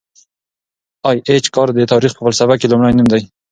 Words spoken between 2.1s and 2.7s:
په فلسفه کي